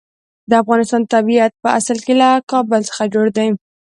[0.49, 3.47] د افغانستان طبیعت په اصل کې له کابل څخه جوړ دی.